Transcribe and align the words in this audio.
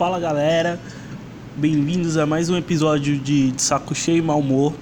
Fala 0.00 0.18
galera, 0.18 0.80
bem-vindos 1.54 2.16
a 2.16 2.24
mais 2.24 2.48
um 2.48 2.56
episódio 2.56 3.18
de 3.18 3.52
Saco 3.58 3.94
Cheio 3.94 4.16
e 4.16 4.22
Mal 4.22 4.38
Humor. 4.38 4.72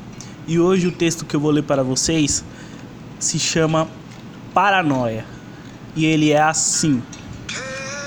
E 0.46 0.60
hoje 0.60 0.86
o 0.86 0.92
texto 0.92 1.24
que 1.24 1.34
eu 1.34 1.40
vou 1.40 1.50
ler 1.50 1.64
para 1.64 1.82
vocês 1.82 2.44
se 3.18 3.36
chama 3.36 3.88
Paranoia. 4.54 5.24
E 5.96 6.06
ele 6.06 6.30
é 6.30 6.40
assim: 6.40 7.02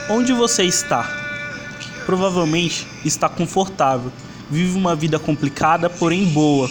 Onde 0.10 0.32
você 0.32 0.64
está? 0.64 1.06
Provavelmente 2.06 2.88
está 3.04 3.28
confortável, 3.28 4.10
vive 4.50 4.78
uma 4.78 4.96
vida 4.96 5.20
complicada, 5.20 5.90
porém 5.90 6.24
boa. 6.28 6.70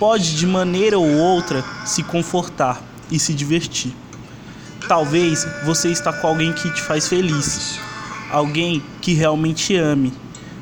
Pode 0.00 0.34
de 0.34 0.48
maneira 0.48 0.98
ou 0.98 1.16
outra 1.16 1.64
se 1.86 2.02
confortar 2.02 2.82
e 3.08 3.20
se 3.20 3.32
divertir. 3.32 3.94
Talvez 4.88 5.46
você 5.64 5.90
está 5.90 6.12
com 6.12 6.26
alguém 6.26 6.52
que 6.52 6.68
te 6.74 6.82
faz 6.82 7.06
feliz, 7.06 7.78
alguém 8.30 8.82
que 9.00 9.14
realmente 9.14 9.74
ame. 9.76 10.12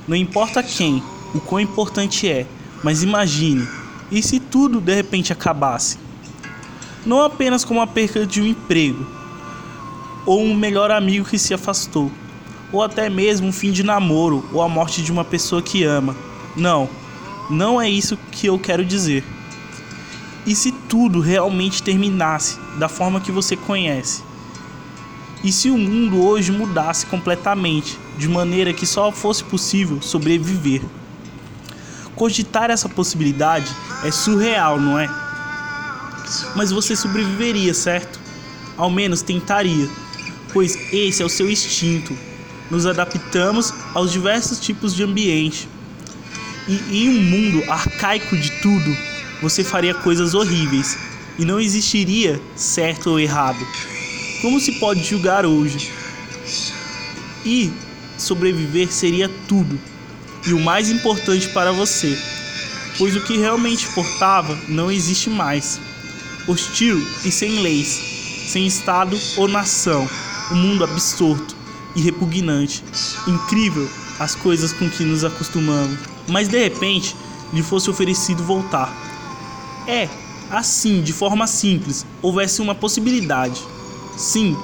Não 0.06 0.16
importa 0.16 0.62
quem, 0.62 1.02
o 1.34 1.41
quão 1.41 1.61
importante 1.61 2.29
é, 2.29 2.47
mas 2.83 3.02
imagine, 3.02 3.66
e 4.11 4.23
se 4.23 4.39
tudo 4.39 4.80
de 4.80 4.95
repente 4.95 5.33
acabasse? 5.33 5.98
Não 7.05 7.23
apenas 7.23 7.65
como 7.65 7.80
a 7.80 7.87
perca 7.87 8.27
de 8.27 8.41
um 8.41 8.47
emprego, 8.47 9.06
ou 10.25 10.42
um 10.42 10.55
melhor 10.55 10.91
amigo 10.91 11.25
que 11.25 11.39
se 11.39 11.55
afastou, 11.55 12.11
ou 12.73 12.83
até 12.83 13.09
mesmo 13.09 13.48
um 13.48 13.52
fim 13.52 13.70
de 13.70 13.83
namoro 13.83 14.45
ou 14.53 14.61
a 14.61 14.69
morte 14.69 15.03
de 15.03 15.12
uma 15.12 15.25
pessoa 15.25 15.62
que 15.62 15.84
ama. 15.84 16.17
Não, 16.56 16.89
não 17.48 17.80
é 17.80 17.89
isso 17.89 18.19
que 18.33 18.47
eu 18.47 18.59
quero 18.59 18.84
dizer. 18.84 19.25
E 20.45 20.55
se 20.55 20.73
tudo 20.73 21.20
realmente 21.20 21.83
terminasse 21.83 22.59
da 22.78 22.89
forma 22.89 23.20
que 23.20 23.33
você 23.33 23.56
conhece? 23.56 24.23
E 25.46 25.52
se 25.52 25.70
o 25.70 25.78
mundo 25.78 26.24
hoje 26.24 26.50
mudasse 26.50 27.06
completamente, 27.06 27.96
de 28.18 28.27
maneira 28.27 28.73
que 28.73 28.84
só 28.84 29.12
fosse 29.12 29.45
possível 29.45 30.02
sobreviver? 30.02 30.82
Cogitar 32.16 32.69
essa 32.69 32.88
possibilidade 32.88 33.70
é 34.03 34.11
surreal, 34.11 34.80
não 34.80 34.98
é? 34.98 35.08
Mas 36.56 36.72
você 36.72 36.97
sobreviveria, 36.97 37.72
certo? 37.72 38.19
Ao 38.77 38.91
menos 38.91 39.22
tentaria, 39.22 39.88
pois 40.53 40.77
esse 40.92 41.22
é 41.22 41.25
o 41.25 41.28
seu 41.28 41.48
instinto. 41.48 42.19
Nos 42.69 42.84
adaptamos 42.84 43.72
aos 43.94 44.10
diversos 44.10 44.58
tipos 44.58 44.97
de 44.97 45.05
ambiente. 45.05 45.69
E 46.66 47.05
em 47.05 47.08
um 47.08 47.22
mundo 47.22 47.70
arcaico 47.70 48.36
de 48.36 48.50
tudo, 48.60 48.97
você 49.41 49.62
faria 49.62 49.94
coisas 49.94 50.34
horríveis 50.34 50.98
e 51.38 51.44
não 51.44 51.60
existiria 51.60 52.42
certo 52.56 53.10
ou 53.10 53.20
errado. 53.20 53.64
Como 54.47 54.61
se 54.61 54.70
pode 54.78 55.02
julgar 55.02 55.44
hoje? 55.44 55.91
E 57.44 57.69
sobreviver 58.16 58.92
seria 58.92 59.28
tudo 59.48 59.77
e 60.47 60.53
o 60.53 60.61
mais 60.61 60.88
importante 60.88 61.48
para 61.48 61.72
você, 61.72 62.16
pois 62.97 63.16
o 63.16 63.22
que 63.22 63.38
realmente 63.38 63.88
importava 63.88 64.56
não 64.69 64.88
existe 64.88 65.28
mais. 65.28 65.80
Hostil 66.47 67.05
e 67.25 67.33
sem 67.33 67.58
leis, 67.61 67.88
sem 68.47 68.64
Estado 68.69 69.19
ou 69.36 69.48
nação, 69.48 70.08
um 70.53 70.55
mundo 70.55 70.84
absorto 70.84 71.56
e 71.97 72.00
repugnante, 72.00 72.84
incrível 73.27 73.91
as 74.20 74.36
coisas 74.36 74.72
com 74.72 74.88
que 74.88 75.03
nos 75.03 75.25
acostumamos. 75.25 75.98
Mas 76.28 76.47
de 76.47 76.62
repente 76.62 77.16
lhe 77.53 77.64
fosse 77.64 77.91
oferecido 77.91 78.44
voltar 78.44 78.97
é, 79.88 80.08
assim, 80.48 81.03
de 81.03 81.12
forma 81.12 81.48
simples, 81.48 82.06
houvesse 82.22 82.62
uma 82.62 82.77
possibilidade. 82.77 83.60
Sim, 84.17 84.56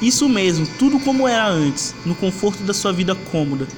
isso 0.00 0.28
mesmo, 0.28 0.66
tudo 0.78 0.98
como 0.98 1.28
era 1.28 1.48
antes, 1.48 1.94
no 2.04 2.14
conforto 2.14 2.62
da 2.64 2.74
sua 2.74 2.92
vida 2.92 3.14
cômoda. 3.14 3.68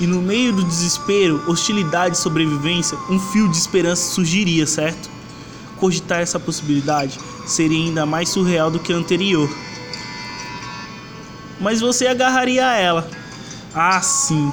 E 0.00 0.06
no 0.06 0.20
meio 0.20 0.52
do 0.52 0.64
desespero, 0.64 1.42
hostilidade 1.46 2.16
e 2.16 2.20
sobrevivência, 2.20 2.98
um 3.08 3.18
fio 3.18 3.48
de 3.48 3.56
esperança 3.56 4.12
surgiria, 4.12 4.66
certo? 4.66 5.08
Cogitar 5.76 6.20
essa 6.20 6.38
possibilidade 6.38 7.18
seria 7.46 7.78
ainda 7.78 8.04
mais 8.04 8.28
surreal 8.28 8.70
do 8.70 8.78
que 8.78 8.92
a 8.92 8.96
anterior. 8.96 9.48
Mas 11.60 11.80
você 11.80 12.06
agarraria 12.06 12.66
a 12.66 12.74
ela. 12.74 13.10
Ah, 13.74 14.00
sim, 14.02 14.52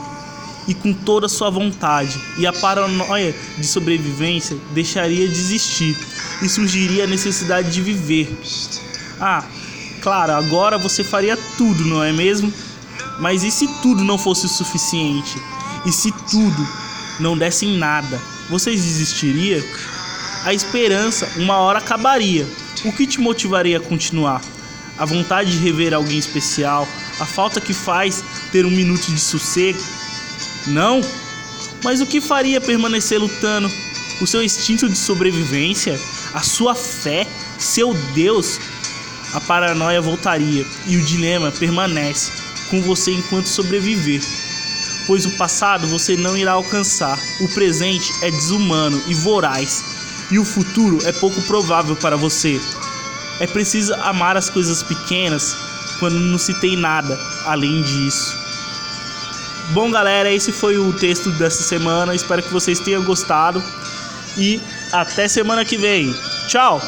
e 0.67 0.73
com 0.73 0.93
toda 0.93 1.25
a 1.25 1.29
sua 1.29 1.49
vontade, 1.49 2.19
e 2.37 2.47
a 2.47 2.53
paranoia 2.53 3.35
de 3.57 3.67
sobrevivência 3.67 4.57
deixaria 4.73 5.27
de 5.27 5.39
existir 5.39 5.97
e 6.41 6.47
surgiria 6.47 7.03
a 7.03 7.07
necessidade 7.07 7.71
de 7.71 7.81
viver. 7.81 8.39
Ah, 9.19 9.43
claro, 10.01 10.33
agora 10.33 10.77
você 10.77 11.03
faria 11.03 11.37
tudo, 11.57 11.85
não 11.85 12.03
é 12.03 12.11
mesmo? 12.11 12.51
Mas 13.19 13.43
e 13.43 13.51
se 13.51 13.67
tudo 13.81 14.03
não 14.03 14.17
fosse 14.17 14.45
o 14.45 14.49
suficiente? 14.49 15.37
E 15.85 15.91
se 15.91 16.11
tudo 16.29 16.67
não 17.19 17.37
desse 17.37 17.65
em 17.65 17.77
nada? 17.77 18.19
Vocês 18.49 18.83
desistiriam? 18.83 19.63
A 20.43 20.53
esperança 20.53 21.31
uma 21.37 21.57
hora 21.57 21.79
acabaria. 21.79 22.47
O 22.83 22.91
que 22.91 23.05
te 23.05 23.21
motivaria 23.21 23.77
a 23.77 23.81
continuar? 23.81 24.41
A 24.97 25.05
vontade 25.05 25.51
de 25.51 25.57
rever 25.59 25.93
alguém 25.93 26.17
especial? 26.17 26.87
A 27.19 27.25
falta 27.25 27.61
que 27.61 27.73
faz 27.73 28.23
ter 28.51 28.65
um 28.65 28.71
minuto 28.71 29.11
de 29.11 29.19
sossego? 29.19 29.79
Não? 30.67 31.01
Mas 31.83 32.01
o 32.01 32.05
que 32.07 32.19
faria 32.19 32.59
permanecer 32.59 33.19
lutando? 33.19 33.71
O 34.19 34.27
seu 34.27 34.43
instinto 34.43 34.89
de 34.89 34.97
sobrevivência? 34.97 35.99
A 36.33 36.41
sua 36.41 36.73
fé? 36.73 37.27
Seu 37.57 37.93
Deus? 38.15 38.59
A 39.33 39.39
paranoia 39.39 40.01
voltaria 40.01 40.65
e 40.85 40.97
o 40.97 41.05
dilema 41.05 41.51
permanece 41.51 42.31
com 42.69 42.81
você 42.81 43.11
enquanto 43.11 43.47
sobreviver. 43.47 44.21
Pois 45.07 45.25
o 45.25 45.31
passado 45.31 45.87
você 45.87 46.15
não 46.15 46.37
irá 46.37 46.53
alcançar, 46.53 47.19
o 47.41 47.47
presente 47.49 48.11
é 48.21 48.31
desumano 48.31 49.01
e 49.07 49.13
voraz, 49.13 49.83
e 50.29 50.39
o 50.39 50.45
futuro 50.45 50.99
é 51.05 51.11
pouco 51.11 51.41
provável 51.43 51.95
para 51.95 52.15
você. 52.15 52.59
É 53.39 53.47
preciso 53.47 53.93
amar 53.95 54.37
as 54.37 54.49
coisas 54.49 54.83
pequenas 54.83 55.55
quando 55.99 56.19
não 56.19 56.37
se 56.37 56.53
tem 56.55 56.77
nada 56.77 57.19
além 57.45 57.81
disso. 57.81 58.41
Bom, 59.73 59.89
galera, 59.89 60.31
esse 60.31 60.51
foi 60.51 60.77
o 60.77 60.91
texto 60.93 61.29
dessa 61.31 61.63
semana. 61.63 62.13
Espero 62.13 62.43
que 62.43 62.51
vocês 62.51 62.79
tenham 62.79 63.03
gostado. 63.03 63.63
E 64.37 64.61
até 64.91 65.27
semana 65.27 65.63
que 65.63 65.77
vem. 65.77 66.13
Tchau! 66.47 66.81